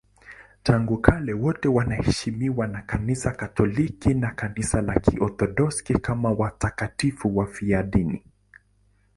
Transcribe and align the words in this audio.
Tangu 0.63 0.97
kale 0.97 1.33
wote 1.33 1.67
wanaheshimiwa 1.67 2.67
na 2.67 2.81
Kanisa 2.81 3.31
Katoliki 3.31 4.13
na 4.13 4.31
Kanisa 4.31 4.81
la 4.81 4.99
Kiorthodoksi 4.99 5.93
kama 5.93 6.31
watakatifu 6.31 7.37
wafiadini. 7.37 8.23